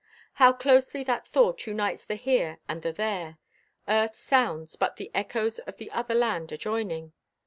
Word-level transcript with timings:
How 0.41 0.51
closely 0.51 1.03
that 1.03 1.27
thought 1.27 1.67
unites 1.67 2.05
the 2.05 2.15
here 2.15 2.57
and 2.67 2.81
the 2.81 2.91
there. 2.91 3.37
Earth 3.87 4.15
sounds 4.15 4.75
but 4.75 4.95
the 4.95 5.11
echoes 5.13 5.59
of 5.59 5.77
the 5.77 5.91
other 5.91 6.15
land 6.15 6.51
adjoining! 6.51 7.13